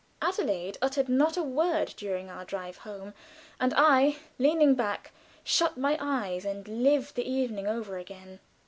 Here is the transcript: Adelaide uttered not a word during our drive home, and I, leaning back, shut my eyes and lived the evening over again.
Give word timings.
Adelaide 0.19 0.79
uttered 0.81 1.07
not 1.07 1.37
a 1.37 1.43
word 1.43 1.93
during 1.95 2.27
our 2.27 2.43
drive 2.43 2.77
home, 2.77 3.13
and 3.59 3.71
I, 3.77 4.17
leaning 4.39 4.73
back, 4.73 5.11
shut 5.43 5.77
my 5.77 5.95
eyes 6.01 6.43
and 6.43 6.67
lived 6.67 7.13
the 7.13 7.29
evening 7.31 7.67
over 7.67 7.99
again. 7.99 8.39